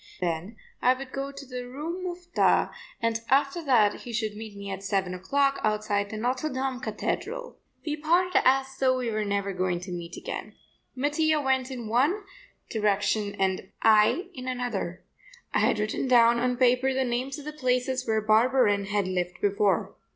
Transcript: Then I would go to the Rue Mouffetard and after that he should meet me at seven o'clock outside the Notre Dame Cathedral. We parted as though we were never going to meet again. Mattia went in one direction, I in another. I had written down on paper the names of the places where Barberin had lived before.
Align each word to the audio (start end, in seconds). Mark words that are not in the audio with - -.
Then 0.19 0.57
I 0.81 0.95
would 0.95 1.11
go 1.11 1.31
to 1.31 1.45
the 1.45 1.67
Rue 1.67 2.01
Mouffetard 2.01 2.69
and 3.03 3.21
after 3.29 3.63
that 3.65 3.99
he 4.01 4.11
should 4.11 4.35
meet 4.35 4.57
me 4.57 4.71
at 4.71 4.81
seven 4.81 5.13
o'clock 5.13 5.59
outside 5.63 6.09
the 6.09 6.17
Notre 6.17 6.49
Dame 6.49 6.79
Cathedral. 6.79 7.59
We 7.85 7.97
parted 7.97 8.41
as 8.43 8.75
though 8.79 8.97
we 8.97 9.11
were 9.11 9.23
never 9.23 9.53
going 9.53 9.79
to 9.81 9.91
meet 9.91 10.17
again. 10.17 10.55
Mattia 10.95 11.39
went 11.39 11.69
in 11.69 11.87
one 11.87 12.23
direction, 12.71 13.35
I 13.83 14.25
in 14.33 14.47
another. 14.47 15.03
I 15.53 15.59
had 15.59 15.77
written 15.77 16.07
down 16.07 16.39
on 16.39 16.57
paper 16.57 16.95
the 16.95 17.03
names 17.05 17.37
of 17.37 17.45
the 17.45 17.53
places 17.53 18.07
where 18.07 18.21
Barberin 18.21 18.85
had 18.85 19.07
lived 19.07 19.39
before. 19.39 19.93